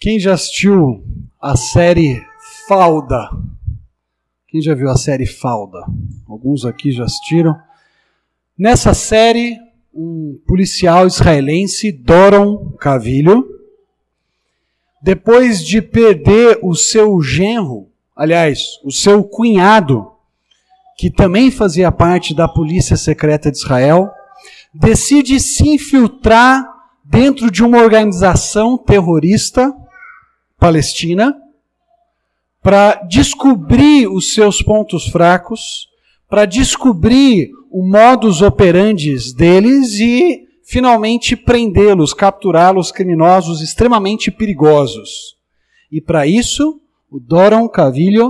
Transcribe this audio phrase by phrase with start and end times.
[0.00, 1.04] Quem já assistiu
[1.38, 2.24] a série
[2.66, 3.28] Falda?
[4.48, 5.84] Quem já viu a série Falda?
[6.26, 7.54] Alguns aqui já assistiram.
[8.58, 9.58] Nessa série,
[9.92, 13.46] um policial israelense, Doron Cavilho,
[15.02, 20.10] depois de perder o seu genro, aliás, o seu cunhado,
[20.96, 24.10] que também fazia parte da polícia secreta de Israel,
[24.72, 26.66] decide se infiltrar
[27.04, 29.76] dentro de uma organização terrorista
[30.60, 31.34] palestina
[32.62, 35.88] para descobrir os seus pontos fracos,
[36.28, 45.36] para descobrir o modus operandi deles e finalmente prendê-los, capturá-los criminosos extremamente perigosos.
[45.90, 48.28] E para isso, o Doron Cavilho,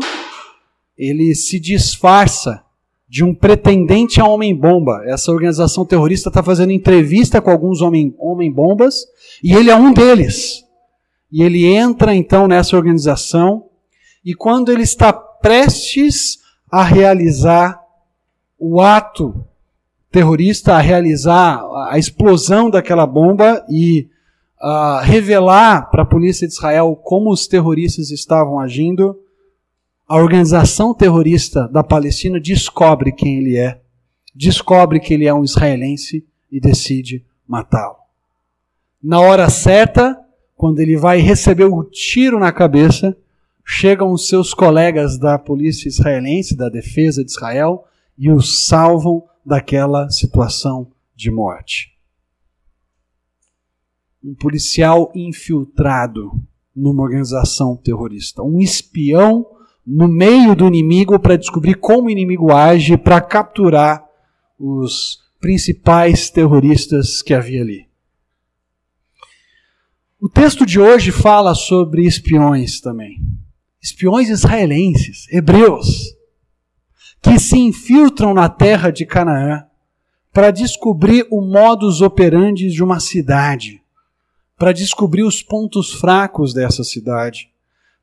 [0.96, 2.62] ele se disfarça
[3.08, 5.02] de um pretendente a homem-bomba.
[5.06, 9.04] Essa organização terrorista está fazendo entrevista com alguns homem-bombas
[9.42, 10.62] e ele é um deles.
[11.32, 13.68] E ele entra então nessa organização
[14.24, 16.38] e quando ele está prestes
[16.70, 17.80] a realizar
[18.58, 19.46] o ato
[20.10, 24.08] terrorista a realizar a explosão daquela bomba e
[24.60, 29.16] uh, revelar para a polícia de Israel como os terroristas estavam agindo,
[30.08, 33.80] a organização terrorista da Palestina descobre quem ele é,
[34.34, 37.96] descobre que ele é um israelense e decide matá-lo.
[39.02, 40.18] Na hora certa,
[40.60, 43.16] quando ele vai receber o tiro na cabeça,
[43.64, 47.86] chegam os seus colegas da polícia israelense, da defesa de Israel,
[48.18, 51.96] e o salvam daquela situação de morte.
[54.22, 56.30] Um policial infiltrado
[56.76, 59.46] numa organização terrorista, um espião
[59.86, 64.04] no meio do inimigo para descobrir como o inimigo age para capturar
[64.58, 67.89] os principais terroristas que havia ali.
[70.20, 73.20] O texto de hoje fala sobre espiões também.
[73.82, 76.14] Espiões israelenses, hebreus
[77.22, 79.64] que se infiltram na terra de Canaã
[80.32, 83.82] para descobrir o modus operandi de uma cidade,
[84.56, 87.50] para descobrir os pontos fracos dessa cidade,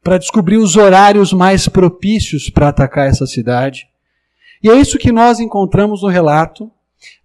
[0.03, 3.87] para descobrir os horários mais propícios para atacar essa cidade.
[4.63, 6.71] E é isso que nós encontramos no relato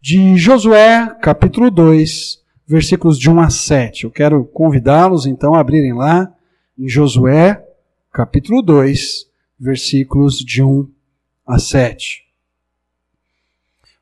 [0.00, 4.04] de Josué, capítulo 2, versículos de 1 a 7.
[4.04, 6.32] Eu quero convidá-los então a abrirem lá
[6.78, 7.62] em Josué,
[8.12, 9.26] capítulo 2,
[9.58, 10.88] versículos de 1
[11.46, 12.22] a 7.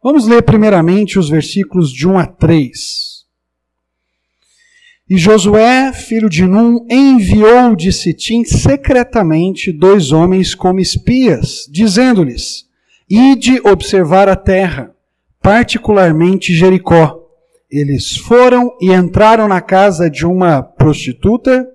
[0.02, 3.10] Vamos ler primeiramente os versículos de 1 a 3.
[5.10, 12.68] E Josué, filho de Num, enviou de Sitim secretamente dois homens como espias, dizendo-lhes:
[13.08, 14.94] Ide observar a terra,
[15.42, 17.19] particularmente Jericó.
[17.70, 21.68] Eles foram e entraram na casa de uma prostituta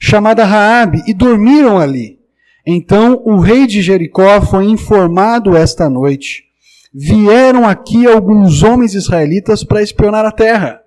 [0.00, 2.18] chamada Raabe e dormiram ali.
[2.66, 6.44] Então o rei de Jericó foi informado esta noite.
[6.92, 10.80] Vieram aqui alguns homens israelitas para espionar a terra.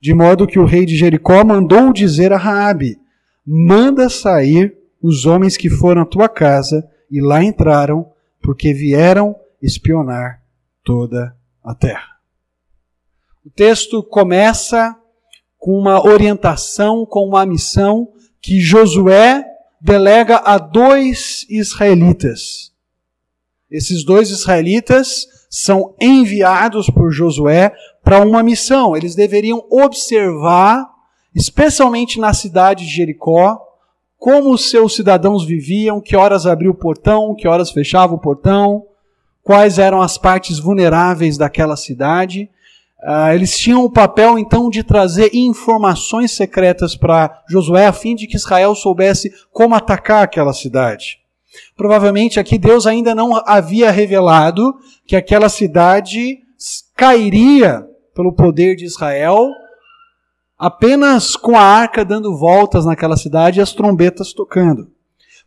[0.00, 2.98] De modo que o rei de Jericó mandou dizer a Raabe:
[3.46, 8.10] Manda sair os homens que foram à tua casa e lá entraram,
[8.42, 10.42] porque vieram espionar
[10.84, 11.34] toda
[11.64, 12.17] a terra.
[13.44, 14.96] O texto começa
[15.58, 18.08] com uma orientação, com uma missão
[18.40, 19.44] que Josué
[19.80, 22.72] delega a dois israelitas.
[23.70, 27.72] Esses dois israelitas são enviados por Josué
[28.02, 28.96] para uma missão.
[28.96, 30.86] Eles deveriam observar,
[31.34, 33.64] especialmente na cidade de Jericó,
[34.18, 38.84] como os seus cidadãos viviam, que horas abriu o portão, que horas fechava o portão,
[39.42, 42.50] quais eram as partes vulneráveis daquela cidade
[43.00, 48.26] Uh, eles tinham o papel então de trazer informações secretas para Josué a fim de
[48.26, 51.20] que Israel soubesse como atacar aquela cidade.
[51.76, 54.74] Provavelmente aqui Deus ainda não havia revelado
[55.06, 56.40] que aquela cidade
[56.96, 59.48] cairia pelo poder de Israel
[60.58, 64.90] apenas com a arca dando voltas naquela cidade e as trombetas tocando.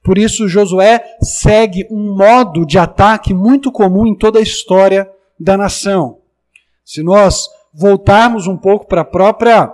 [0.02, 5.58] Por isso Josué segue um modo de ataque muito comum em toda a história da
[5.58, 6.21] nação.
[6.94, 9.74] Se nós voltarmos um pouco para a própria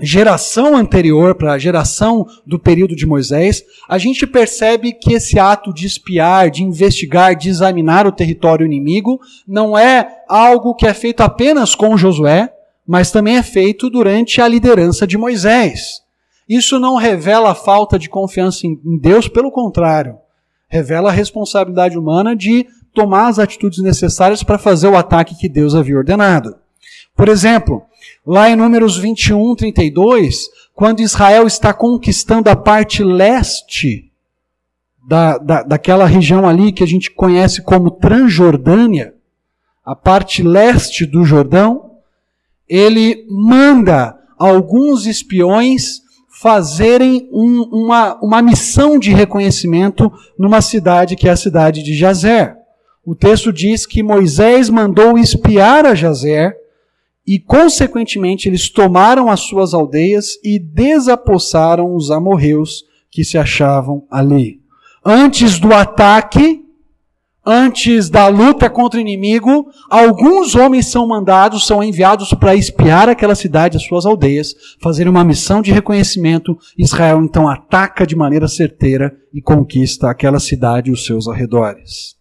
[0.00, 5.70] geração anterior, para a geração do período de Moisés, a gente percebe que esse ato
[5.70, 11.20] de espiar, de investigar, de examinar o território inimigo, não é algo que é feito
[11.20, 12.50] apenas com Josué,
[12.88, 16.00] mas também é feito durante a liderança de Moisés.
[16.48, 20.16] Isso não revela falta de confiança em Deus, pelo contrário,
[20.70, 25.74] revela a responsabilidade humana de tomar as atitudes necessárias para fazer o ataque que Deus
[25.74, 26.56] havia ordenado.
[27.16, 27.82] Por exemplo,
[28.26, 34.10] lá em Números 21, 32, quando Israel está conquistando a parte leste
[35.06, 39.14] da, da, daquela região ali que a gente conhece como Transjordânia,
[39.84, 41.90] a parte leste do Jordão,
[42.68, 46.00] ele manda alguns espiões
[46.40, 52.56] fazerem um, uma, uma missão de reconhecimento numa cidade que é a cidade de Jazer.
[53.04, 56.54] O texto diz que Moisés mandou espiar a Jazer
[57.26, 64.60] e, consequentemente, eles tomaram as suas aldeias e desapossaram os amorreus que se achavam ali.
[65.04, 66.62] Antes do ataque,
[67.44, 73.34] antes da luta contra o inimigo, alguns homens são mandados, são enviados para espiar aquela
[73.34, 76.56] cidade, as suas aldeias, fazerem uma missão de reconhecimento.
[76.76, 82.19] Israel então ataca de maneira certeira e conquista aquela cidade e os seus arredores.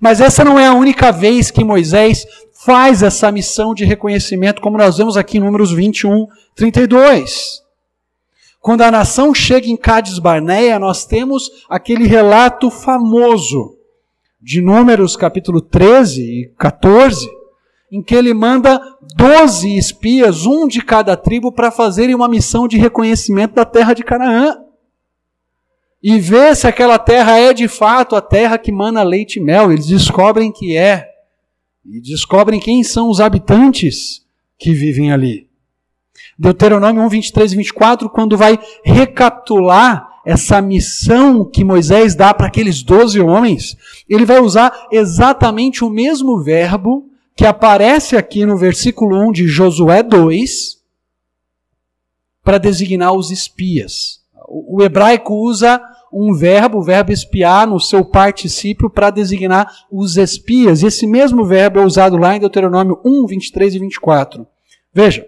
[0.00, 2.26] Mas essa não é a única vez que Moisés
[2.64, 7.62] faz essa missão de reconhecimento, como nós vemos aqui em Números 21, 32.
[8.60, 13.76] Quando a nação chega em Cádiz Barneia, nós temos aquele relato famoso
[14.40, 17.28] de Números capítulo 13 e 14,
[17.90, 18.80] em que ele manda
[19.16, 24.04] 12 espias, um de cada tribo, para fazerem uma missão de reconhecimento da terra de
[24.04, 24.56] Canaã.
[26.02, 29.72] E ver se aquela terra é de fato a terra que mana leite e mel.
[29.72, 31.08] Eles descobrem que é.
[31.84, 34.24] E descobrem quem são os habitantes
[34.58, 35.48] que vivem ali.
[36.38, 42.82] Deuteronômio 1, 23 e 24, quando vai recapitular essa missão que Moisés dá para aqueles
[42.82, 43.76] doze homens,
[44.08, 50.02] ele vai usar exatamente o mesmo verbo que aparece aqui no versículo 1 de Josué
[50.02, 50.78] 2
[52.42, 54.20] para designar os espias.
[54.48, 55.80] O hebraico usa
[56.12, 60.82] um verbo, o verbo espiar, no seu particípio para designar os espias.
[60.82, 64.46] Esse mesmo verbo é usado lá em Deuteronômio 1, 23 e 24.
[64.92, 65.26] Veja,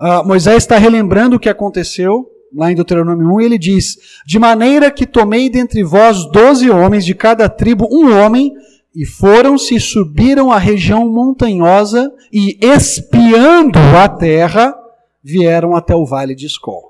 [0.00, 3.96] uh, Moisés está relembrando o que aconteceu lá em Deuteronômio 1, ele diz:
[4.26, 8.52] De maneira que tomei dentre vós doze homens, de cada tribo um homem,
[8.94, 14.74] e foram-se e subiram a região montanhosa, e espiando a terra,
[15.22, 16.89] vieram até o vale de Escol.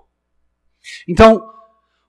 [1.08, 1.42] Então,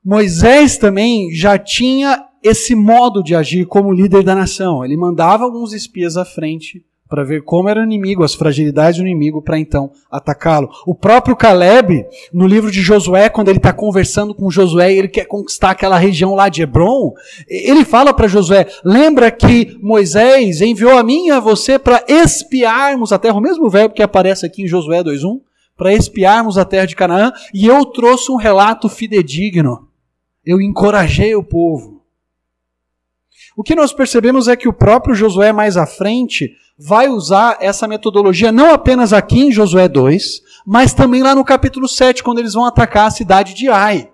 [0.03, 4.83] Moisés também já tinha esse modo de agir como líder da nação.
[4.83, 9.05] Ele mandava alguns espias à frente para ver como era o inimigo, as fragilidades do
[9.05, 10.69] inimigo, para então atacá-lo.
[10.87, 15.07] O próprio Caleb, no livro de Josué, quando ele está conversando com Josué e ele
[15.09, 17.11] quer conquistar aquela região lá de Hebron,
[17.49, 23.11] ele fala para Josué: lembra que Moisés enviou a mim e a você para espiarmos
[23.11, 25.41] a terra, o mesmo verbo que aparece aqui em Josué 2.1,
[25.81, 29.87] para espiarmos a terra de Canaã, e eu trouxe um relato fidedigno.
[30.45, 32.03] Eu encorajei o povo.
[33.57, 37.87] O que nós percebemos é que o próprio Josué mais à frente vai usar essa
[37.87, 42.53] metodologia não apenas aqui em Josué 2, mas também lá no capítulo 7, quando eles
[42.53, 44.07] vão atacar a cidade de Ai.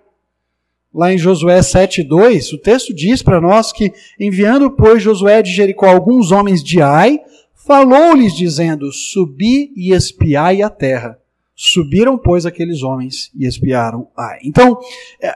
[0.93, 5.87] Lá em Josué 7:2, o texto diz para nós que enviando pois Josué de Jericó
[5.87, 7.19] alguns homens de Ai,
[7.53, 11.19] falou-lhes dizendo: Subi e espiai a terra.
[11.59, 14.37] Subiram pois aqueles homens e espiaram Ai.
[14.43, 14.77] Então,
[15.19, 15.33] é,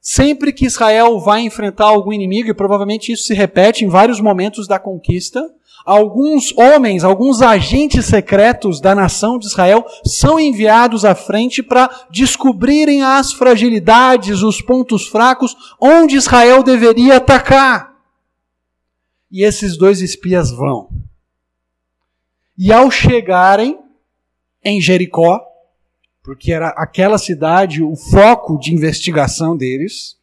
[0.00, 4.66] sempre que Israel vai enfrentar algum inimigo, e provavelmente isso se repete em vários momentos
[4.66, 5.40] da conquista,
[5.86, 13.04] alguns homens, alguns agentes secretos da nação de Israel são enviados à frente para descobrirem
[13.04, 17.94] as fragilidades, os pontos fracos, onde Israel deveria atacar.
[19.30, 20.90] E esses dois espias vão.
[22.58, 23.78] E ao chegarem
[24.64, 25.49] em Jericó,
[26.22, 30.18] porque era aquela cidade o foco de investigação deles,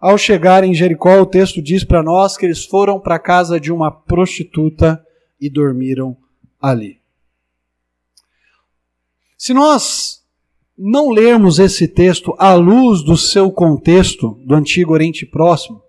[0.00, 3.58] ao chegar em Jericó, o texto diz para nós que eles foram para a casa
[3.58, 5.04] de uma prostituta
[5.40, 6.16] e dormiram
[6.60, 7.00] ali.
[9.36, 10.22] Se nós
[10.76, 15.82] não lermos esse texto à luz do seu contexto do Antigo Oriente Próximo,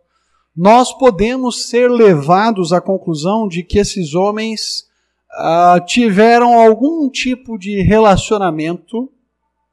[0.56, 4.88] nós podemos ser levados à conclusão de que esses homens
[5.32, 9.12] ah, tiveram algum tipo de relacionamento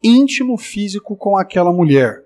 [0.02, 2.22] íntimo físico com aquela mulher.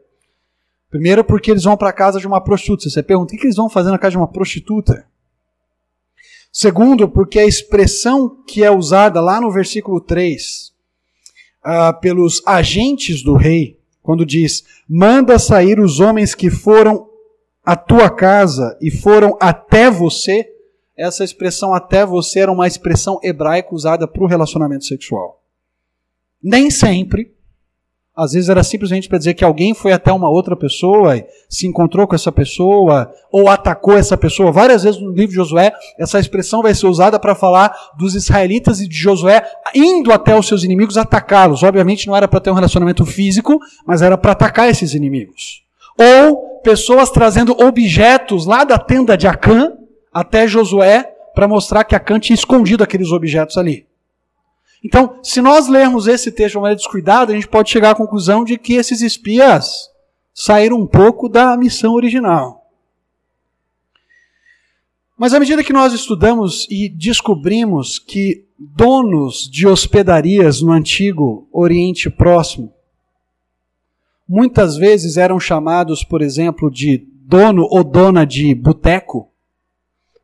[0.91, 2.91] Primeiro, porque eles vão para a casa de uma prostituta.
[2.91, 5.07] Você pergunta, o que eles vão fazer na casa de uma prostituta?
[6.53, 10.73] Segundo, porque a expressão que é usada lá no versículo 3, uh,
[11.63, 17.09] ah, pelos agentes do rei, quando diz: manda sair os homens que foram
[17.65, 20.45] à tua casa e foram até você,
[20.97, 25.41] essa expressão até você era uma expressão hebraica usada para o relacionamento sexual.
[26.43, 27.33] Nem sempre
[28.21, 32.07] Às vezes era simplesmente para dizer que alguém foi até uma outra pessoa, se encontrou
[32.07, 34.53] com essa pessoa, ou atacou essa pessoa.
[34.53, 38.79] Várias vezes no livro de Josué, essa expressão vai ser usada para falar dos israelitas
[38.79, 39.43] e de Josué
[39.75, 41.63] indo até os seus inimigos atacá-los.
[41.63, 45.63] Obviamente não era para ter um relacionamento físico, mas era para atacar esses inimigos.
[45.99, 49.73] Ou pessoas trazendo objetos lá da tenda de Acã
[50.13, 53.87] até Josué para mostrar que Acã tinha escondido aqueles objetos ali.
[54.83, 58.45] Então, se nós lermos esse texto de maneira descuidada, a gente pode chegar à conclusão
[58.45, 59.91] de que esses espias
[60.33, 62.67] saíram um pouco da missão original.
[65.19, 72.09] Mas à medida que nós estudamos e descobrimos que donos de hospedarias no antigo Oriente
[72.09, 72.73] Próximo
[74.27, 79.29] muitas vezes eram chamados, por exemplo, de dono ou dona de boteco,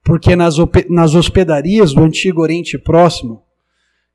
[0.04, 3.42] porque nas hospedarias do antigo Oriente Próximo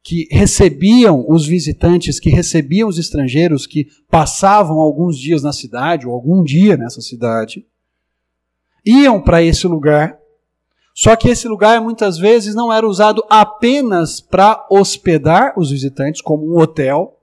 [0.03, 6.13] que recebiam os visitantes, que recebiam os estrangeiros que passavam alguns dias na cidade, ou
[6.13, 7.65] algum dia nessa cidade,
[8.85, 10.17] iam para esse lugar.
[10.93, 16.51] Só que esse lugar muitas vezes não era usado apenas para hospedar os visitantes, como
[16.51, 17.17] um hotel,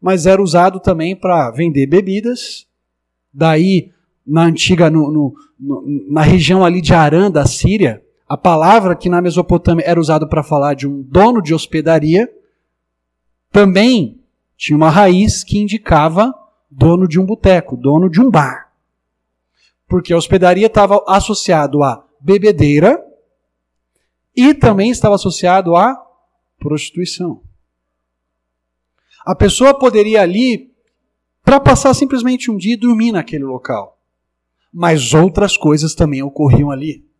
[0.00, 2.66] mas era usado também para vender bebidas.
[3.32, 3.90] Daí,
[4.26, 8.02] na antiga, no, no, no, na região ali de Arã, da Síria,
[8.32, 12.32] a palavra que na Mesopotâmia era usada para falar de um dono de hospedaria
[13.50, 14.24] também
[14.56, 16.32] tinha uma raiz que indicava
[16.70, 18.72] dono de um boteco, dono de um bar.
[19.86, 23.04] Porque a hospedaria estava associado a bebedeira
[24.34, 25.94] e também estava associado a
[26.58, 27.42] prostituição.
[29.26, 30.72] A pessoa poderia ali
[31.44, 34.00] para passar simplesmente um dia e dormir naquele local.
[34.72, 37.11] Mas outras coisas também ocorriam ali.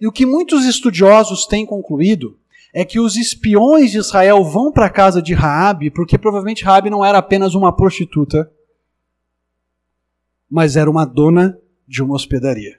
[0.00, 2.38] E o que muitos estudiosos têm concluído
[2.72, 6.88] é que os espiões de Israel vão para a casa de Raabe, porque provavelmente Raabe
[6.88, 8.50] não era apenas uma prostituta,
[10.48, 12.78] mas era uma dona de uma hospedaria.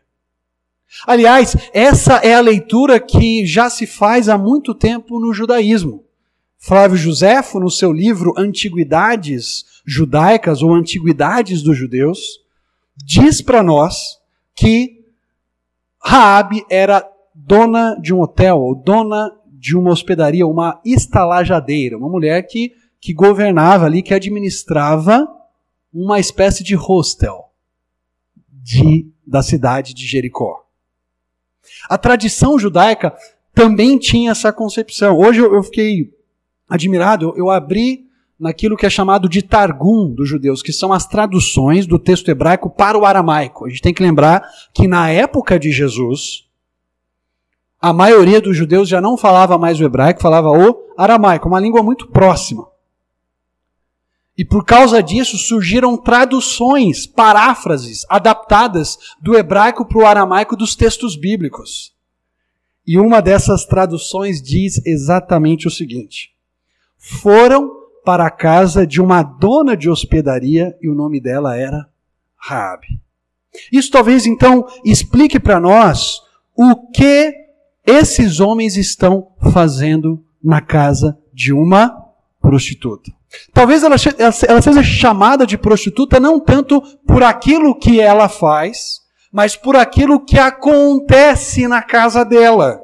[1.05, 6.03] Aliás, essa é a leitura que já se faz há muito tempo no judaísmo.
[6.57, 12.19] Flávio Josefo, no seu livro Antiguidades Judaicas ou Antiguidades dos Judeus,
[12.95, 14.19] diz para nós
[14.55, 15.05] que
[16.03, 17.10] Raabe era
[17.51, 23.13] dona de um hotel, ou dona de uma hospedaria, uma estalajadeira, uma mulher que, que
[23.13, 25.27] governava ali, que administrava
[25.93, 27.49] uma espécie de hostel
[28.47, 30.65] de, da cidade de Jericó.
[31.89, 33.13] A tradição judaica
[33.53, 35.19] também tinha essa concepção.
[35.19, 36.09] Hoje eu, fiquei
[36.69, 38.05] admirado, eu abri
[38.39, 42.69] naquilo que é chamado de Targum dos judeus, que são as traduções do texto hebraico
[42.69, 43.65] para o aramaico.
[43.65, 44.41] A gente tem que lembrar
[44.73, 46.49] que na época de Jesus,
[47.81, 51.81] a maioria dos judeus já não falava mais o hebraico, falava o aramaico, uma língua
[51.81, 52.69] muito próxima.
[54.37, 61.15] E por causa disso surgiram traduções, paráfrases, adaptadas do hebraico para o aramaico dos textos
[61.15, 61.93] bíblicos.
[62.85, 66.31] E uma dessas traduções diz exatamente o seguinte:
[66.97, 67.69] Foram
[68.05, 71.87] para a casa de uma dona de hospedaria e o nome dela era
[72.35, 72.99] Raabe.
[73.71, 76.21] Isso talvez então explique para nós
[76.55, 77.41] o que
[77.85, 81.95] esses homens estão fazendo na casa de uma
[82.41, 83.11] prostituta.
[83.53, 83.95] Talvez ela,
[84.47, 88.99] ela seja chamada de prostituta não tanto por aquilo que ela faz,
[89.31, 92.81] mas por aquilo que acontece na casa dela.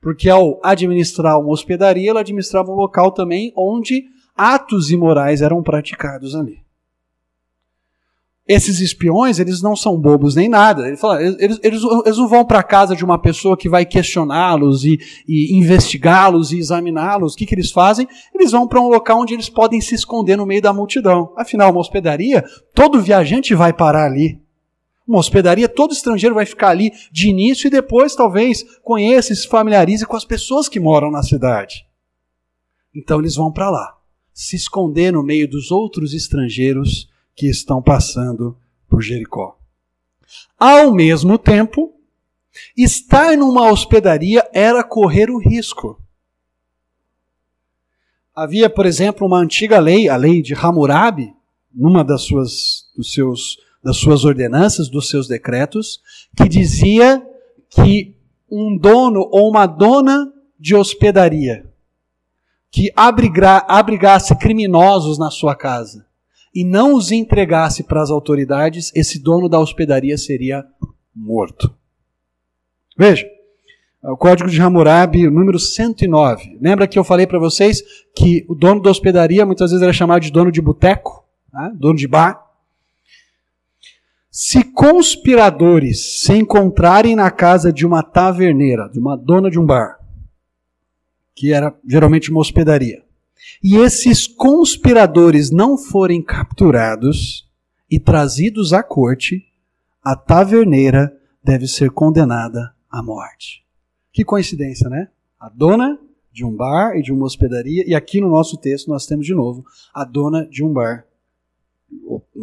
[0.00, 4.04] Porque ao administrar uma hospedaria, ela administrava um local também onde
[4.36, 6.65] atos imorais eram praticados ali
[8.48, 10.86] esses espiões, eles não são bobos nem nada.
[10.86, 14.84] Ele fala, eles, eles, eles não vão para casa de uma pessoa que vai questioná-los
[14.84, 17.34] e, e investigá-los e examiná-los.
[17.34, 18.06] O que, que eles fazem?
[18.32, 21.32] Eles vão para um local onde eles podem se esconder no meio da multidão.
[21.36, 24.40] Afinal, uma hospedaria, todo viajante vai parar ali.
[25.06, 29.48] Uma hospedaria, todo estrangeiro vai ficar ali de início e depois talvez conheça e se
[29.48, 31.84] familiarize com as pessoas que moram na cidade.
[32.94, 33.94] Então eles vão para lá,
[34.32, 38.56] se esconder no meio dos outros estrangeiros que estão passando
[38.88, 39.58] por Jericó.
[40.58, 41.94] Ao mesmo tempo,
[42.74, 46.00] estar numa hospedaria era correr o risco.
[48.34, 51.34] Havia, por exemplo, uma antiga lei, a lei de Hammurabi,
[51.72, 56.00] numa das suas, dos seus, das suas ordenanças, dos seus decretos,
[56.34, 57.22] que dizia
[57.68, 58.16] que
[58.50, 61.70] um dono ou uma dona de hospedaria
[62.70, 66.05] que abrigasse criminosos na sua casa
[66.56, 70.64] e não os entregasse para as autoridades, esse dono da hospedaria seria
[71.14, 71.70] morto.
[72.96, 73.26] Veja,
[74.02, 76.56] o código de Hammurabi, número 109.
[76.58, 77.82] Lembra que eu falei para vocês
[78.16, 81.72] que o dono da hospedaria muitas vezes era chamado de dono de boteco, né?
[81.74, 82.42] dono de bar?
[84.30, 89.98] Se conspiradores se encontrarem na casa de uma taverneira, de uma dona de um bar,
[91.34, 93.04] que era geralmente uma hospedaria,
[93.62, 97.48] e esses conspiradores não forem capturados
[97.90, 99.44] e trazidos à corte,
[100.02, 103.64] a taverneira deve ser condenada à morte.
[104.12, 105.08] Que coincidência, né?
[105.38, 105.98] A dona
[106.32, 109.34] de um bar e de uma hospedaria, e aqui no nosso texto nós temos de
[109.34, 109.64] novo
[109.94, 111.06] a dona de um bar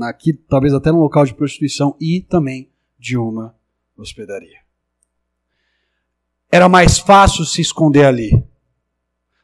[0.02, 3.56] aqui talvez até num local de prostituição e também de uma
[3.98, 4.60] hospedaria.
[6.52, 8.44] Era mais fácil se esconder ali.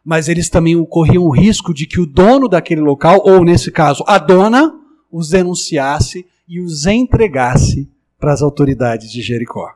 [0.04, 4.04] Mas eles também corriam o risco de que o dono daquele local, ou nesse caso,
[4.08, 4.74] a dona,
[5.12, 7.90] os denunciasse e os entregasse
[8.20, 9.74] para as autoridades de Jericó.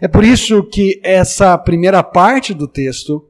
[0.00, 3.28] É por isso que essa primeira parte do texto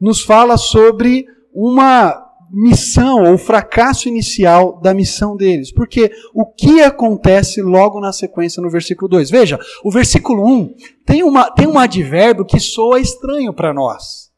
[0.00, 5.72] nos fala sobre uma missão ou fracasso inicial da missão deles.
[5.72, 9.30] Porque o que acontece logo na sequência no versículo 2?
[9.30, 14.29] Veja, o versículo 1 tem, uma, tem um advérbio que soa estranho para nós.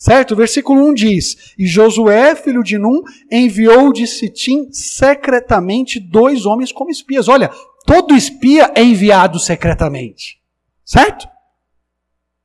[0.00, 0.32] Certo?
[0.32, 6.72] O versículo 1 diz: E Josué, filho de Num, enviou de Sitim secretamente dois homens
[6.72, 7.28] como espias.
[7.28, 7.50] Olha,
[7.84, 10.40] todo espia é enviado secretamente.
[10.82, 11.28] Certo?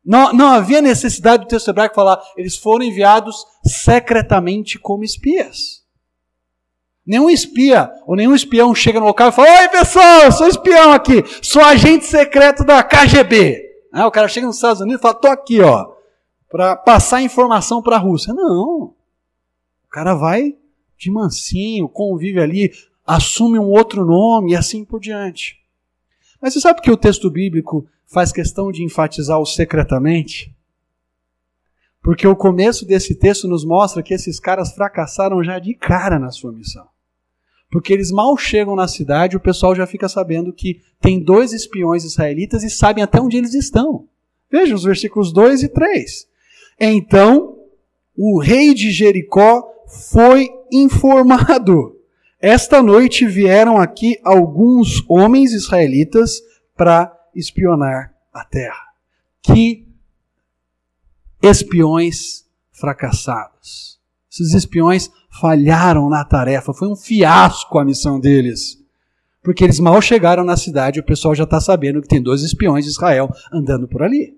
[0.03, 5.85] Não, não havia necessidade do texto hebraico falar, eles foram enviados secretamente como espias.
[7.07, 11.23] Nenhum espia ou nenhum espião chega no local e fala: Oi, pessoal, sou espião aqui,
[11.41, 13.63] sou agente secreto da KGB.
[13.93, 15.94] o cara chega nos Estados Unidos e fala: Tô aqui, ó,
[16.49, 18.33] para passar informação para a Rússia.
[18.33, 18.93] Não.
[19.85, 20.55] O cara vai
[20.97, 22.71] de mansinho, convive ali,
[23.05, 25.59] assume um outro nome e assim por diante.
[26.41, 30.55] Mas você sabe que o texto bíblico faz questão de enfatizar o secretamente?
[32.01, 36.29] Porque o começo desse texto nos mostra que esses caras fracassaram já de cara na
[36.29, 36.87] sua missão.
[37.71, 42.03] Porque eles mal chegam na cidade, o pessoal já fica sabendo que tem dois espiões
[42.03, 44.07] israelitas e sabem até onde eles estão.
[44.51, 46.27] Vejam os versículos 2 e 3.
[46.79, 47.57] Então,
[48.17, 49.63] o rei de Jericó
[50.11, 51.95] foi informado.
[52.39, 56.41] Esta noite vieram aqui alguns homens israelitas
[56.75, 58.85] para espionar a terra.
[59.41, 59.87] Que
[61.41, 63.99] espiões fracassados.
[64.31, 65.09] Esses espiões
[65.39, 68.77] falharam na tarefa, foi um fiasco a missão deles.
[69.41, 72.83] Porque eles mal chegaram na cidade o pessoal já está sabendo que tem dois espiões
[72.83, 74.37] de Israel andando por ali.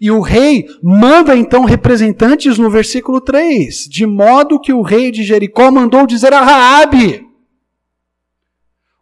[0.00, 5.22] E o rei manda então representantes no versículo 3, de modo que o rei de
[5.22, 7.26] Jericó mandou dizer a Raabe,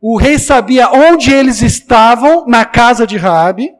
[0.00, 3.70] o rei sabia onde eles estavam na casa de Raabe,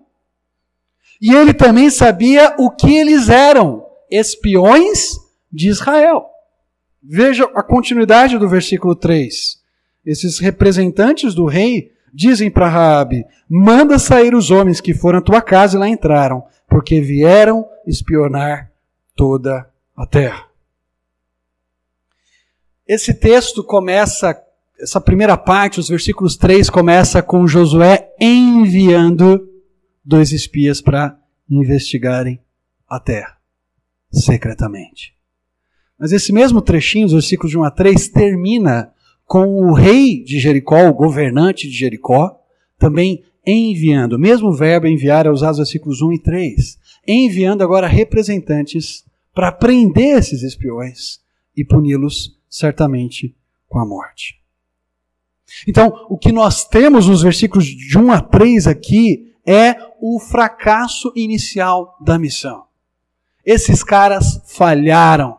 [1.20, 5.16] e ele também sabia o que eles eram, espiões
[5.52, 6.26] de Israel.
[7.02, 9.58] Veja a continuidade do versículo 3.
[10.04, 15.40] Esses representantes do rei dizem para Raabe: "Manda sair os homens que foram à tua
[15.40, 18.70] casa e lá entraram, porque vieram espionar
[19.14, 20.46] toda a terra."
[22.86, 24.40] Esse texto começa
[24.78, 29.48] essa primeira parte, os versículos 3, começa com Josué enviando
[30.04, 32.40] dois espias para investigarem
[32.88, 33.38] a terra,
[34.12, 35.14] secretamente.
[35.98, 38.92] Mas esse mesmo trechinho, os versículos de 1 a 3, termina
[39.24, 42.38] com o rei de Jericó, o governante de Jericó,
[42.78, 47.86] também enviando, o mesmo verbo enviar é usado nos versículos 1 e 3, enviando agora
[47.86, 49.04] representantes
[49.34, 51.20] para prender esses espiões
[51.56, 53.36] e puni-los certamente
[53.68, 54.40] com a morte.
[55.66, 61.12] Então, o que nós temos nos versículos de 1 a 3 aqui é o fracasso
[61.14, 62.64] inicial da missão.
[63.44, 65.38] Esses caras falharam.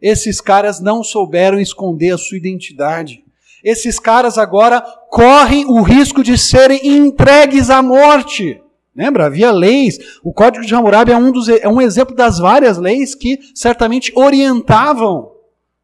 [0.00, 3.21] Esses caras não souberam esconder a sua identidade.
[3.62, 8.60] Esses caras agora correm o risco de serem entregues à morte.
[8.94, 9.26] Lembra?
[9.26, 9.98] Havia leis.
[10.22, 14.12] O Código de Hammurabi é um, dos, é um exemplo das várias leis que certamente
[14.14, 15.32] orientavam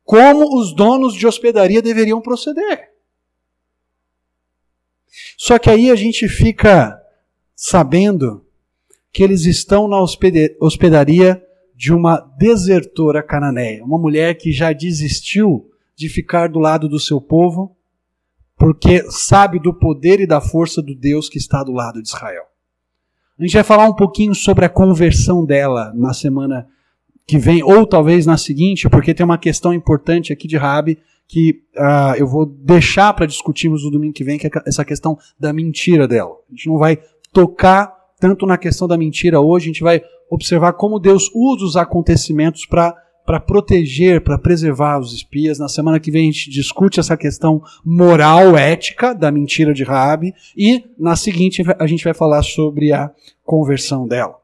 [0.04, 2.88] como os donos de hospedaria deveriam proceder.
[5.36, 6.98] Só que aí a gente fica
[7.54, 8.44] sabendo
[9.12, 11.42] que eles estão na hospedaria
[11.74, 17.20] de uma desertora cananeia, uma mulher que já desistiu de ficar do lado do seu
[17.20, 17.76] povo,
[18.56, 22.44] porque sabe do poder e da força do Deus que está do lado de Israel.
[23.37, 26.68] A gente vai falar um pouquinho sobre a conversão dela na semana
[27.26, 31.62] que vem, ou talvez na seguinte, porque tem uma questão importante aqui de Rabi que
[31.76, 35.52] uh, eu vou deixar para discutirmos no domingo que vem, que é essa questão da
[35.52, 36.30] mentira dela.
[36.48, 36.98] A gente não vai
[37.32, 41.76] tocar tanto na questão da mentira hoje, a gente vai observar como Deus usa os
[41.76, 42.94] acontecimentos para
[43.28, 45.58] para proteger, para preservar os espias.
[45.58, 50.32] Na semana que vem a gente discute essa questão moral, ética da mentira de Raabe
[50.56, 53.10] e na seguinte a gente vai falar sobre a
[53.44, 54.40] conversão dela.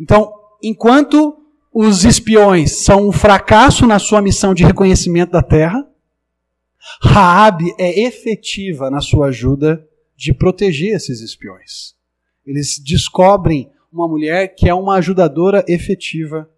[0.00, 1.36] Então, enquanto
[1.74, 5.84] os espiões são um fracasso na sua missão de reconhecimento da terra,
[7.02, 9.84] Raabe é efetiva na sua ajuda
[10.16, 11.96] de proteger esses espiões.
[12.46, 16.48] Eles descobrem uma mulher que é uma ajudadora efetiva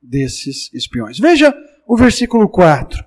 [0.00, 1.18] desses espiões.
[1.18, 1.54] Veja
[1.86, 3.04] o versículo 4.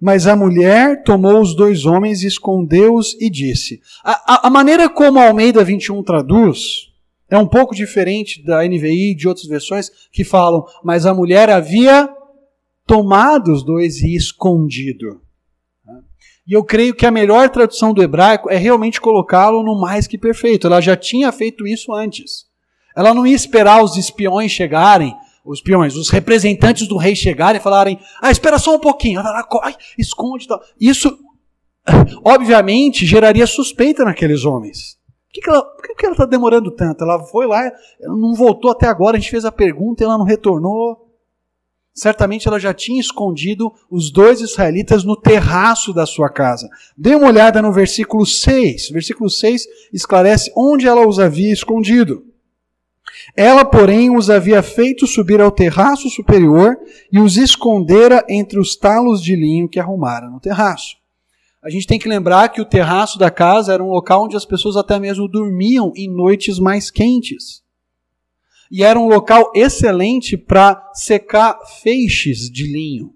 [0.00, 3.80] Mas a mulher tomou os dois homens, escondeu-os e disse.
[4.04, 6.88] A, a, a, maneira como Almeida 21 traduz
[7.28, 11.50] é um pouco diferente da NVI e de outras versões que falam, mas a mulher
[11.50, 12.08] havia
[12.86, 15.20] tomado os dois e escondido.
[16.46, 20.16] E eu creio que a melhor tradução do hebraico é realmente colocá-lo no mais que
[20.16, 20.66] perfeito.
[20.66, 22.46] Ela já tinha feito isso antes.
[22.96, 25.14] Ela não ia esperar os espiões chegarem
[25.48, 29.42] os peões, os representantes do rei chegarem e falarem: ah, espera só um pouquinho, ela
[29.42, 30.46] corre, esconde.
[30.46, 30.60] Tal.
[30.78, 31.18] Isso,
[32.22, 34.98] obviamente, geraria suspeita naqueles homens.
[35.28, 37.04] Por que, que ela está demorando tanto?
[37.04, 37.62] Ela foi lá,
[38.00, 41.06] ela não voltou até agora, a gente fez a pergunta e ela não retornou.
[41.94, 46.68] Certamente ela já tinha escondido os dois israelitas no terraço da sua casa.
[46.96, 48.90] Dê uma olhada no versículo 6.
[48.90, 52.27] O versículo 6 esclarece onde ela os havia escondido.
[53.38, 56.76] Ela, porém, os havia feito subir ao terraço superior
[57.12, 60.96] e os escondera entre os talos de linho que arrumara no terraço.
[61.62, 64.44] A gente tem que lembrar que o terraço da casa era um local onde as
[64.44, 67.62] pessoas até mesmo dormiam em noites mais quentes.
[68.72, 73.14] E era um local excelente para secar feixes de linho.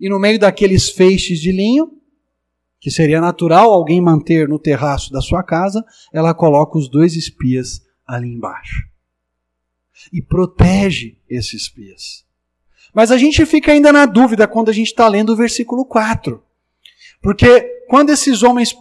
[0.00, 1.90] E no meio daqueles feixes de linho,
[2.80, 7.86] que seria natural alguém manter no terraço da sua casa, ela coloca os dois espias
[8.08, 8.88] ali embaixo.
[10.12, 12.24] E protege esses espias.
[12.94, 16.42] Mas a gente fica ainda na dúvida quando a gente está lendo o versículo 4.
[17.20, 18.74] Porque quando esses homens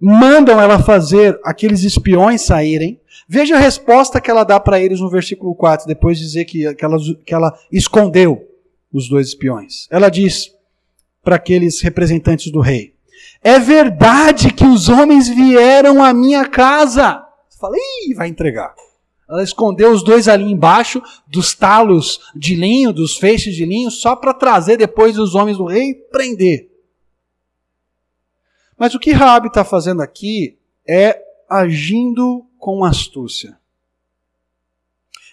[0.00, 5.10] mandam ela fazer aqueles espiões saírem, veja a resposta que ela dá para eles no
[5.10, 8.48] versículo 4, depois de dizer que, que, ela, que ela escondeu
[8.92, 9.86] os dois espiões.
[9.90, 10.50] Ela diz
[11.22, 12.94] para aqueles representantes do rei:
[13.42, 17.24] É verdade que os homens vieram à minha casa
[17.62, 18.74] fala, ih, vai entregar.
[19.28, 24.14] Ela escondeu os dois ali embaixo dos talos de linho, dos feixes de linho, só
[24.14, 26.70] para trazer depois os homens do rei prender.
[28.76, 33.56] Mas o que Raabe está fazendo aqui é agindo com astúcia.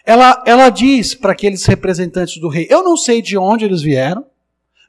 [0.04, 4.24] Ela, ela diz para aqueles representantes do rei: Eu não sei de onde eles vieram,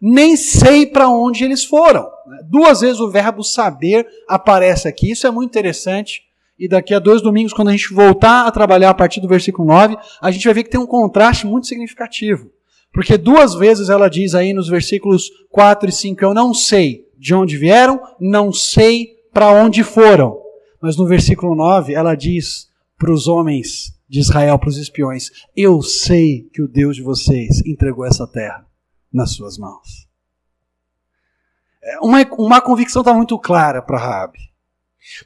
[0.01, 2.09] nem sei para onde eles foram.
[2.45, 6.30] Duas vezes o verbo saber aparece aqui, isso é muito interessante
[6.61, 9.67] e daqui a dois domingos, quando a gente voltar a trabalhar a partir do versículo
[9.67, 12.51] 9, a gente vai ver que tem um contraste muito significativo.
[12.93, 17.33] Porque duas vezes ela diz aí nos versículos 4 e 5: Eu não sei de
[17.33, 20.39] onde vieram, não sei para onde foram.
[20.79, 25.81] Mas no versículo 9 ela diz para os homens de Israel, para os espiões: Eu
[25.81, 28.67] sei que o Deus de vocês entregou essa terra
[29.11, 30.07] nas suas mãos.
[31.83, 34.51] É, uma, uma convicção está muito clara para Rabi.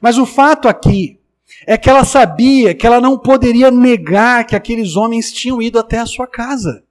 [0.00, 1.20] Mas o fato aqui
[1.66, 5.98] é que ela sabia que ela não poderia negar que aqueles homens tinham ido até
[5.98, 6.84] a sua casa.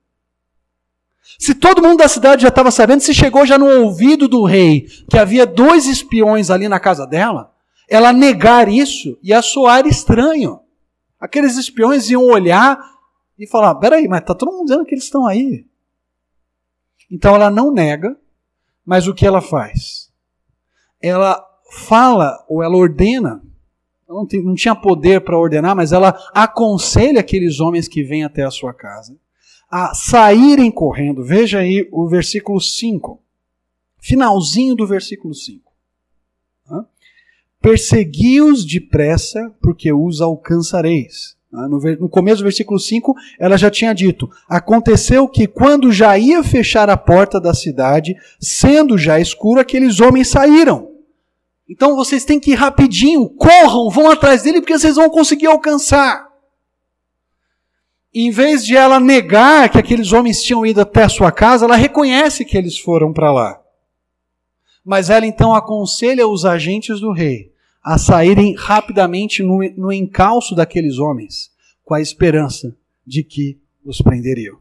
[1.37, 4.87] Se todo mundo da cidade já estava sabendo, se chegou já no ouvido do rei
[5.09, 7.53] que havia dois espiões ali na casa dela,
[7.89, 10.61] ela negar isso ia soar estranho.
[11.19, 12.79] Aqueles espiões iam olhar
[13.37, 15.65] e falar: peraí, mas está todo mundo dizendo que eles estão aí.
[17.11, 18.17] Então ela não nega,
[18.85, 20.11] mas o que ela faz?
[21.01, 23.44] Ela fala ou ela ordena
[24.07, 28.51] não, não tinha poder para ordenar, mas ela aconselha aqueles homens que vêm até a
[28.51, 29.15] sua casa
[29.69, 31.23] a saírem correndo.
[31.23, 33.19] Veja aí o versículo 5.
[33.99, 35.65] Finalzinho do versículo 5.
[37.61, 41.35] Persegui-os depressa, porque os alcançareis.
[41.51, 46.89] No começo do versículo 5, ela já tinha dito: Aconteceu que, quando já ia fechar
[46.89, 50.94] a porta da cidade, sendo já escuro, aqueles homens saíram.
[51.67, 56.27] Então vocês têm que ir rapidinho, corram, vão atrás dele porque vocês vão conseguir alcançar.
[58.13, 61.75] Em vez de ela negar que aqueles homens tinham ido até a sua casa, ela
[61.75, 63.61] reconhece que eles foram para lá.
[64.85, 67.51] Mas ela então aconselha os agentes do rei
[67.83, 71.51] a saírem rapidamente no, no encalço daqueles homens,
[71.83, 72.75] com a esperança
[73.05, 74.57] de que os prenderiam.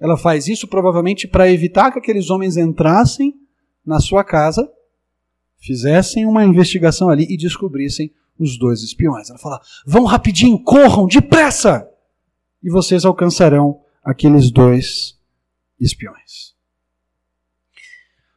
[0.00, 3.34] Ela faz isso provavelmente para evitar que aqueles homens entrassem
[3.84, 4.70] na sua casa
[5.58, 9.28] fizessem uma investigação ali e descobrissem os dois espiões.
[9.28, 11.88] Ela fala: vão rapidinho, corram, depressa!
[12.62, 15.18] E vocês alcançarão aqueles dois
[15.80, 16.56] espiões.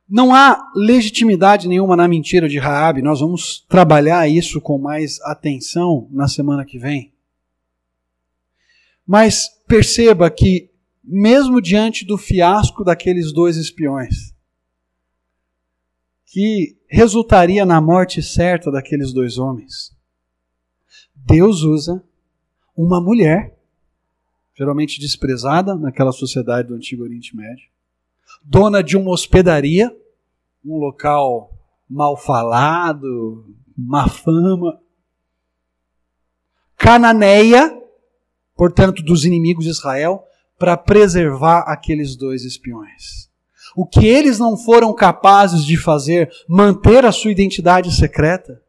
[0.07, 3.01] Não há legitimidade nenhuma na mentira de Raabe.
[3.01, 7.13] Nós vamos trabalhar isso com mais atenção na semana que vem.
[9.07, 10.69] Mas perceba que
[11.03, 14.30] mesmo diante do fiasco daqueles dois espiões,
[16.31, 19.93] que resultaria na morte certa daqueles dois homens,
[21.13, 22.01] Deus usa
[22.75, 23.59] uma mulher,
[24.55, 27.67] geralmente desprezada naquela sociedade do Antigo Oriente Médio,
[28.41, 29.93] dona de uma hospedaria,
[30.63, 31.51] um local
[31.89, 34.79] mal falado, má fama.
[36.77, 37.77] Cananeia,
[38.55, 40.23] portanto, dos inimigos de Israel,
[40.57, 43.30] para preservar aqueles dois espiões.
[43.75, 48.61] O que eles não foram capazes de fazer, manter a sua identidade secreta,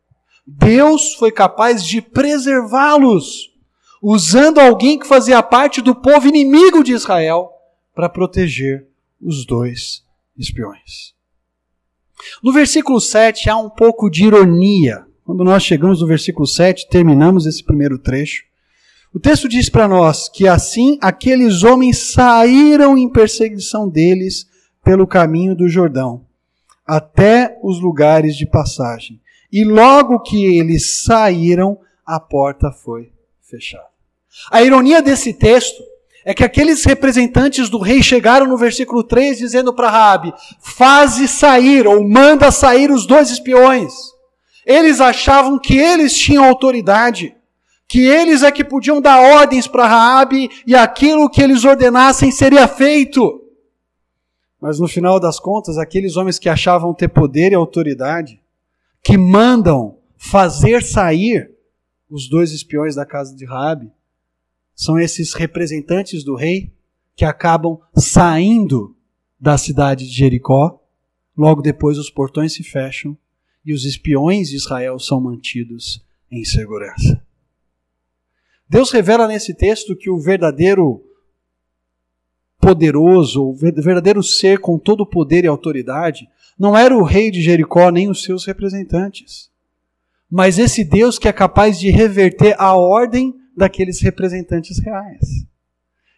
[0.46, 3.50] Deus foi capaz de preservá-los,
[4.02, 7.50] usando alguém que fazia parte do povo inimigo de Israel
[7.94, 8.86] para proteger
[9.20, 10.02] os dois
[10.36, 11.14] espiões.
[12.42, 15.04] No versículo 7 há um pouco de ironia.
[15.24, 18.44] Quando nós chegamos no versículo 7, terminamos esse primeiro trecho.
[19.14, 24.46] O texto diz para nós que assim aqueles homens saíram em perseguição deles
[24.84, 26.24] pelo caminho do Jordão,
[26.86, 29.20] até os lugares de passagem.
[29.52, 33.92] E logo que eles saíram, a porta foi fechada.
[34.50, 35.82] A ironia desse texto
[36.24, 41.86] é que aqueles representantes do rei chegaram no versículo 3 dizendo para Rabi: "Faze sair
[41.86, 43.92] ou manda sair os dois espiões".
[44.64, 47.34] Eles achavam que eles tinham autoridade,
[47.88, 52.66] que eles é que podiam dar ordens para Raabe e aquilo que eles ordenassem seria
[52.68, 53.41] feito.
[54.62, 58.40] Mas no final das contas, aqueles homens que achavam ter poder e autoridade,
[59.02, 61.50] que mandam fazer sair
[62.08, 63.90] os dois espiões da casa de Raabe,
[64.72, 66.72] são esses representantes do rei
[67.16, 68.96] que acabam saindo
[69.38, 70.80] da cidade de Jericó.
[71.36, 73.18] Logo depois, os portões se fecham
[73.64, 77.20] e os espiões de Israel são mantidos em segurança.
[78.68, 81.04] Deus revela nesse texto que o verdadeiro
[82.62, 87.42] poderoso, o verdadeiro ser com todo o poder e autoridade, não era o rei de
[87.42, 89.50] Jericó nem os seus representantes,
[90.30, 95.44] mas esse Deus que é capaz de reverter a ordem daqueles representantes reais.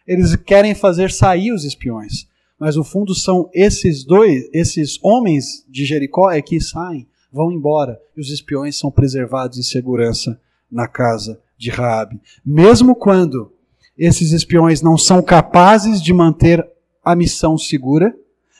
[0.05, 2.27] Eles querem fazer sair os espiões,
[2.59, 7.99] mas no fundo são esses dois, esses homens de Jericó é que saem, vão embora,
[8.15, 10.39] e os espiões são preservados em segurança
[10.71, 12.21] na casa de Raabe.
[12.45, 13.51] Mesmo quando
[13.97, 16.65] esses espiões não são capazes de manter
[17.03, 18.15] a missão segura,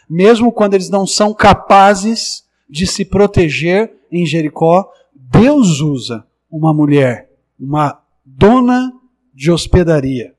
[0.09, 7.29] mesmo quando eles não são capazes de se proteger em Jericó, Deus usa uma mulher,
[7.59, 8.93] uma dona
[9.33, 10.33] de hospedaria,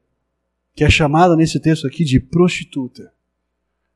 [0.75, 3.13] que é chamada nesse texto aqui de prostituta,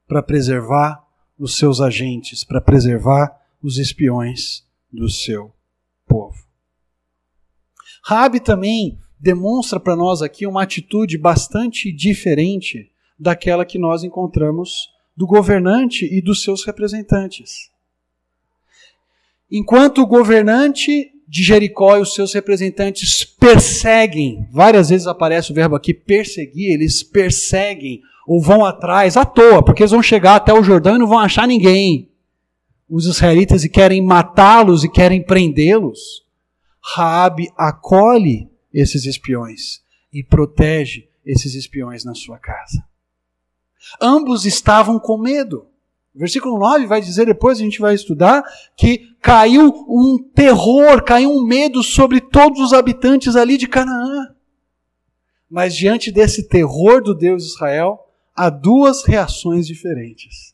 [0.06, 1.02] para preservar
[1.38, 5.54] os seus agentes, para preservar os espiões do seu
[6.06, 6.36] povo.
[8.02, 15.26] Rabi também demonstra para nós aqui uma atitude bastante diferente daquela que nós encontramos do
[15.26, 17.70] governante e dos seus representantes.
[19.50, 25.76] Enquanto o governante de Jericó e os seus representantes perseguem, várias vezes aparece o verbo
[25.76, 30.62] aqui perseguir, eles perseguem ou vão atrás à toa, porque eles vão chegar até o
[30.62, 32.08] Jordão e não vão achar ninguém.
[32.88, 36.24] Os israelitas e querem matá-los e querem prendê-los.
[36.80, 42.84] Raabe acolhe esses espiões e protege esses espiões na sua casa.
[44.00, 45.66] Ambos estavam com medo.
[46.14, 48.42] Versículo 9 vai dizer, depois a gente vai estudar,
[48.76, 54.34] que caiu um terror, caiu um medo sobre todos os habitantes ali de Canaã.
[55.48, 57.98] Mas diante desse terror do Deus de Israel,
[58.34, 60.49] há duas reações diferentes.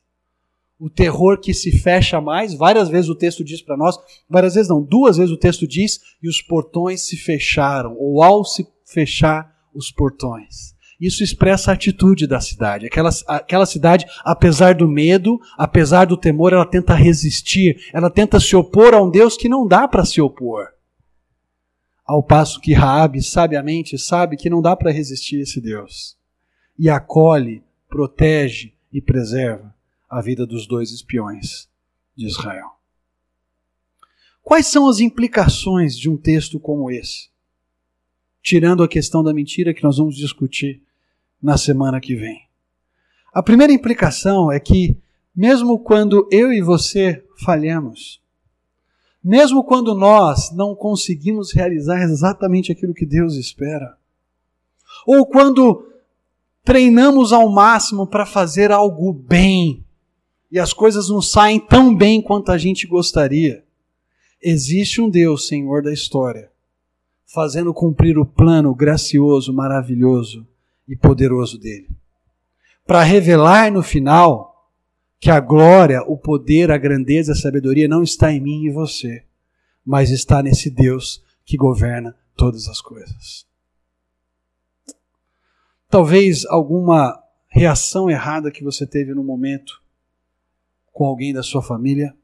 [0.78, 3.96] O terror que se fecha mais, várias vezes o texto diz para nós,
[4.28, 8.44] várias vezes não, duas vezes o texto diz, e os portões se fecharam, ou ao
[8.44, 10.76] se fechar os portões.
[11.00, 12.86] Isso expressa a atitude da cidade.
[12.86, 18.54] Aquela, aquela cidade, apesar do medo, apesar do temor, ela tenta resistir, ela tenta se
[18.54, 20.68] opor a um Deus que não dá para se opor.
[22.04, 26.16] Ao passo que Raabe sabiamente sabe que não dá para resistir esse Deus.
[26.78, 29.75] E acolhe, protege e preserva
[30.08, 31.68] a vida dos dois espiões
[32.16, 32.76] de Israel.
[34.42, 37.30] Quais são as implicações de um texto como esse?
[38.42, 40.80] Tirando a questão da mentira que nós vamos discutir
[41.42, 42.46] na semana que vem.
[43.34, 44.96] A primeira implicação é que,
[45.34, 48.22] mesmo quando eu e você falhamos,
[49.22, 53.98] mesmo quando nós não conseguimos realizar exatamente aquilo que Deus espera,
[55.04, 55.92] ou quando
[56.64, 59.85] treinamos ao máximo para fazer algo bem
[60.50, 63.64] e as coisas não saem tão bem quanto a gente gostaria,
[64.40, 66.50] existe um Deus, Senhor da história,
[67.26, 70.46] fazendo cumprir o plano gracioso, maravilhoso
[70.88, 71.88] e poderoso dele.
[72.86, 74.70] Para revelar no final
[75.18, 79.24] que a glória, o poder, a grandeza, a sabedoria não está em mim e você,
[79.84, 83.46] mas está nesse Deus que governa todas as coisas.
[85.88, 89.80] Talvez alguma reação errada que você teve no momento
[90.96, 92.16] com alguém da sua família.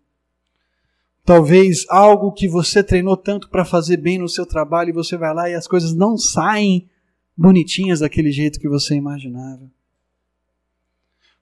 [1.27, 5.35] Talvez algo que você treinou tanto para fazer bem no seu trabalho e você vai
[5.35, 6.89] lá e as coisas não saem
[7.37, 9.71] bonitinhas daquele jeito que você imaginava.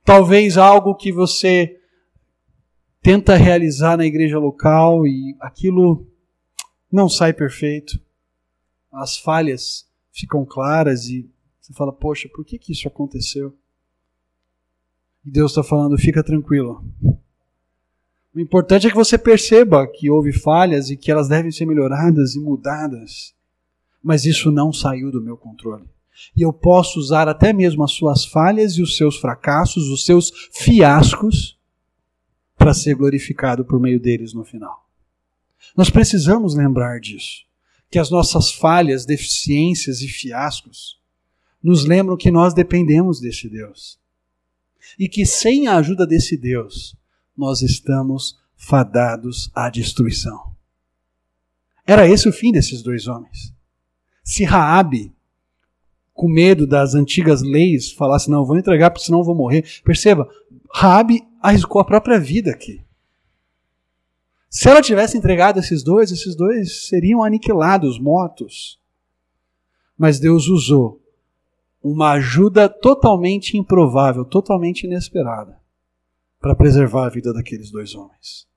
[0.04, 1.80] Talvez algo que você
[3.00, 6.04] tenta realizar na igreja local e aquilo
[6.90, 8.00] não sai perfeito.
[8.92, 13.56] As falhas ficam claras e você fala: Poxa, por que, que isso aconteceu?
[15.24, 16.84] E Deus está falando: Fica tranquilo.
[18.34, 22.34] O importante é que você perceba que houve falhas e que elas devem ser melhoradas
[22.34, 23.34] e mudadas.
[24.02, 25.84] Mas isso não saiu do meu controle.
[26.36, 30.30] E eu posso usar até mesmo as suas falhas e os seus fracassos, os seus
[30.52, 31.58] fiascos,
[32.56, 34.86] para ser glorificado por meio deles no final.
[35.76, 37.44] Nós precisamos lembrar disso.
[37.90, 41.00] Que as nossas falhas, deficiências e fiascos
[41.62, 43.98] nos lembram que nós dependemos desse Deus.
[44.98, 46.94] E que sem a ajuda desse Deus,
[47.40, 50.54] nós estamos fadados à destruição.
[51.86, 53.52] Era esse o fim desses dois homens.
[54.22, 55.12] Se Raabe
[56.20, 59.64] com medo das antigas leis, falasse, não, vou entregar porque senão vou morrer.
[59.82, 60.28] Perceba,
[60.70, 62.84] Rabi arriscou a própria vida aqui.
[64.50, 68.78] Se ela tivesse entregado esses dois, esses dois seriam aniquilados, mortos.
[69.96, 71.00] Mas Deus usou
[71.82, 75.59] uma ajuda totalmente improvável, totalmente inesperada,
[76.40, 78.48] para preservar a vida daqueles dois homens.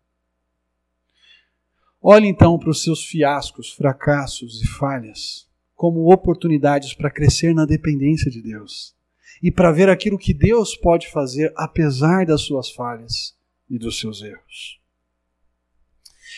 [2.02, 8.32] Olhe então para os seus fiascos, fracassos e falhas como oportunidades para crescer na dependência
[8.32, 8.96] de Deus
[9.42, 13.36] e para ver aquilo que Deus pode fazer apesar das suas falhas
[13.70, 14.80] e dos seus erros.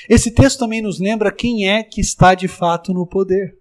[0.09, 3.57] Esse texto também nos lembra quem é que está de fato no poder.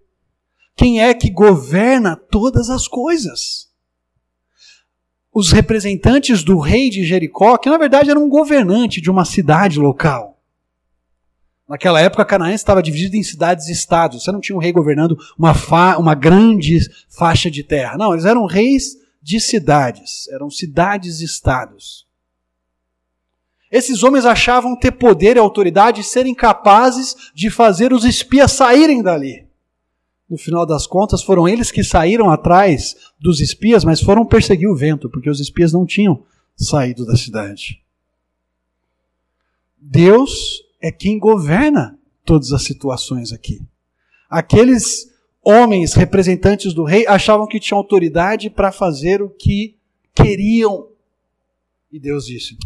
[0.75, 3.71] Quem é que governa todas as coisas?
[5.35, 9.77] Os representantes do rei de Jericó, que na verdade era um governante de uma cidade
[9.77, 10.39] local.
[11.67, 14.23] Naquela época, Canaã estava dividida em cidades e estados.
[14.23, 17.97] Você não tinha um rei governando uma, fa uma grande faixa de terra.
[17.97, 20.29] Não, eles eram reis de cidades.
[20.29, 22.07] Eram cidades e estados.
[23.69, 29.03] Esses homens achavam ter poder e autoridade e serem capazes de fazer os espias saírem
[29.03, 29.44] dali.
[30.29, 34.75] No final das contas, foram eles que saíram atrás dos espias, mas foram perseguir o
[34.75, 36.23] vento, porque os espias não tinham
[36.55, 37.83] saído da cidade.
[39.77, 43.61] Deus é quem governa todas as situações aqui.
[44.27, 49.77] Aqueles homens representantes do rei achavam que tinham autoridade para fazer o que
[50.15, 50.89] queriam.
[51.91, 52.57] E Deus disse: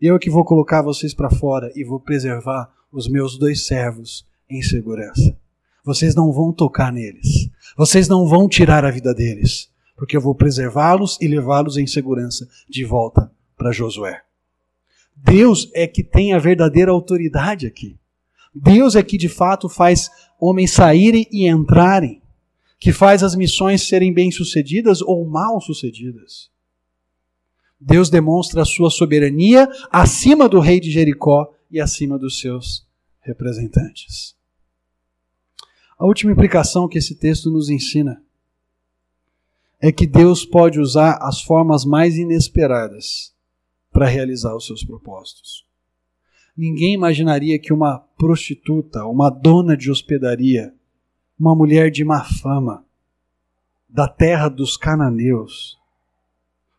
[0.00, 4.60] Eu que vou colocar vocês para fora e vou preservar os meus dois servos em
[4.60, 5.38] segurança.
[5.86, 7.48] Vocês não vão tocar neles.
[7.78, 12.48] Vocês não vão tirar a vida deles, porque eu vou preservá-los e levá-los em segurança
[12.68, 14.20] de volta para Josué.
[15.14, 17.96] Deus é que tem a verdadeira autoridade aqui.
[18.52, 22.20] Deus é que de fato faz homens saírem e entrarem,
[22.80, 26.50] que faz as missões serem bem-sucedidas ou mal-sucedidas.
[27.80, 32.84] Deus demonstra a sua soberania acima do rei de Jericó e acima dos seus
[33.20, 34.35] representantes.
[35.98, 38.22] A última implicação que esse texto nos ensina
[39.80, 43.34] é que Deus pode usar as formas mais inesperadas
[43.90, 45.66] para realizar os seus propósitos.
[46.56, 50.74] Ninguém imaginaria que uma prostituta, uma dona de hospedaria,
[51.38, 52.84] uma mulher de má fama,
[53.88, 55.78] da terra dos cananeus,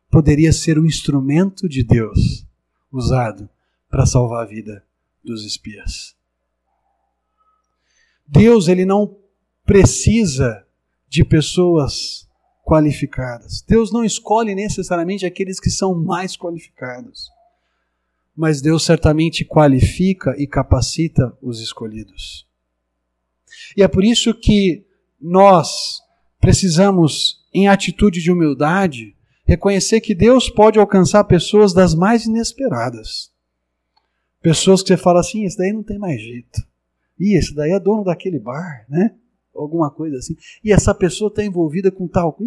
[0.10, 2.46] poderia ser o um instrumento de Deus
[2.92, 3.48] usado
[3.90, 4.84] para salvar a vida
[5.24, 6.17] dos espias.
[8.28, 9.18] Deus ele não
[9.66, 10.66] precisa
[11.08, 12.28] de pessoas
[12.64, 13.62] qualificadas.
[13.62, 17.30] Deus não escolhe necessariamente aqueles que são mais qualificados,
[18.36, 22.46] mas Deus certamente qualifica e capacita os escolhidos.
[23.76, 24.86] E é por isso que
[25.20, 26.02] nós
[26.40, 33.32] precisamos, em atitude de humildade, reconhecer que Deus pode alcançar pessoas das mais inesperadas,
[34.42, 36.66] Pessoas que você fala assim, esse daí não tem mais jeito.
[37.20, 39.16] Ih, esse daí é dono daquele bar, né?
[39.56, 40.36] Alguma coisa assim.
[40.64, 42.38] E essa pessoa está envolvida com tal.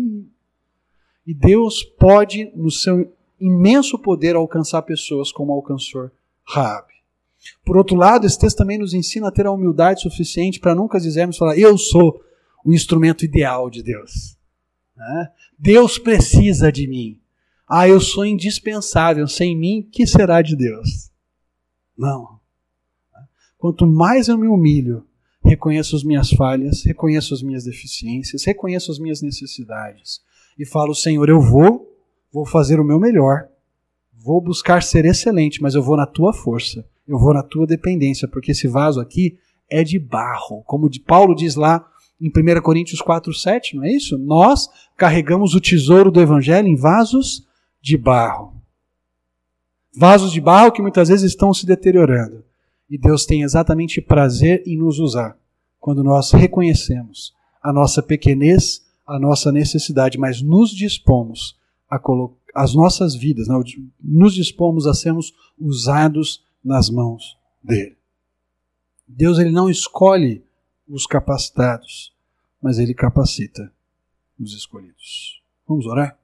[1.26, 6.10] E Deus pode, no seu imenso poder, alcançar pessoas como alcançou
[6.46, 6.94] Raabe.
[7.64, 11.00] Por outro lado, esse texto também nos ensina a ter a humildade suficiente para nunca
[11.00, 12.22] dizermos falar, eu sou
[12.64, 14.36] o instrumento ideal de Deus.
[14.96, 15.30] Né?
[15.58, 17.18] Deus precisa de mim.
[17.66, 19.26] Ah, eu sou indispensável.
[19.28, 21.10] Sem mim, que será de Deus?
[21.96, 22.39] Não.
[23.61, 25.04] Quanto mais eu me humilho,
[25.44, 30.22] reconheço as minhas falhas, reconheço as minhas deficiências, reconheço as minhas necessidades
[30.58, 31.86] e falo, Senhor, eu vou,
[32.32, 33.48] vou fazer o meu melhor,
[34.18, 38.26] vou buscar ser excelente, mas eu vou na tua força, eu vou na tua dependência,
[38.26, 39.38] porque esse vaso aqui
[39.68, 41.86] é de barro, como de Paulo diz lá
[42.18, 44.16] em 1 Coríntios 4:7, não é isso?
[44.16, 47.46] Nós carregamos o tesouro do evangelho em vasos
[47.80, 48.54] de barro.
[49.94, 52.44] Vasos de barro que muitas vezes estão se deteriorando.
[52.91, 55.38] E Deus tem exatamente prazer em nos usar
[55.78, 57.32] quando nós reconhecemos
[57.62, 61.57] a nossa pequenez, a nossa necessidade, mas nos dispomos
[61.88, 63.62] a colocar as nossas vidas, não,
[64.03, 67.97] nos dispomos a sermos usados nas mãos dele.
[69.07, 70.45] Deus ele não escolhe
[70.88, 72.12] os capacitados,
[72.61, 73.72] mas ele capacita
[74.38, 75.41] os escolhidos.
[75.66, 76.18] Vamos orar?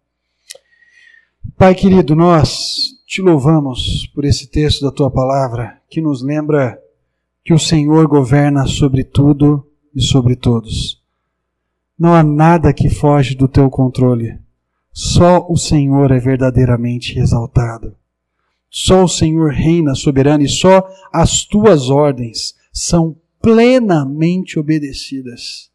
[1.57, 6.77] Pai querido, nós te louvamos por esse texto da tua palavra que nos lembra
[7.45, 11.01] que o Senhor governa sobre tudo e sobre todos.
[11.97, 14.39] Não há nada que foge do teu controle.
[14.93, 17.95] Só o Senhor é verdadeiramente exaltado.
[18.69, 25.71] Só o Senhor reina soberano e só as tuas ordens são plenamente obedecidas.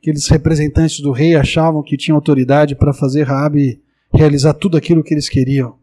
[0.00, 3.82] Aqueles representantes do rei achavam que tinham autoridade para fazer Rabi
[4.16, 5.78] realizar tudo aquilo que eles queriam.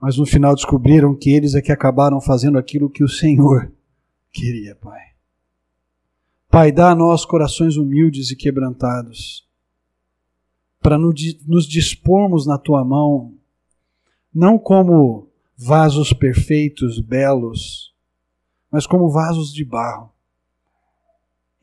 [0.00, 3.72] Mas no final descobriram que eles é que acabaram fazendo aquilo que o Senhor
[4.32, 5.00] queria, Pai.
[6.48, 9.46] Pai, dá a nós corações humildes e quebrantados,
[10.80, 13.34] para nos dispormos na tua mão,
[14.32, 17.92] não como vasos perfeitos, belos,
[18.70, 20.16] mas como vasos de barro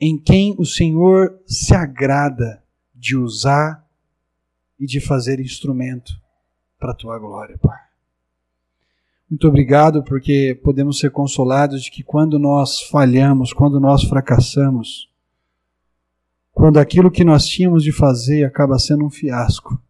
[0.05, 2.61] em quem o Senhor se agrada
[2.93, 3.82] de usar
[4.79, 6.13] e de fazer instrumento
[6.79, 7.79] para a tua glória, Pai.
[9.29, 15.09] Muito obrigado porque podemos ser consolados de que quando nós falhamos, quando nós fracassamos,
[16.51, 19.81] quando aquilo que nós tínhamos de fazer acaba sendo um fiasco,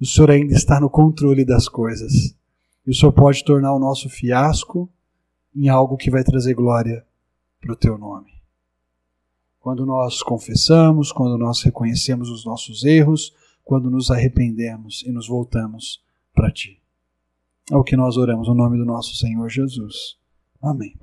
[0.00, 2.36] o Senhor ainda está no controle das coisas.
[2.86, 4.88] E o Senhor pode tornar o nosso fiasco
[5.54, 7.04] em algo que vai trazer glória
[7.60, 8.30] para o teu nome.
[9.58, 13.34] Quando nós confessamos, quando nós reconhecemos os nossos erros,
[13.68, 16.02] quando nos arrependemos e nos voltamos
[16.32, 16.80] para Ti.
[17.70, 20.16] É o que nós oramos no nome do nosso Senhor Jesus.
[20.62, 20.96] Amém.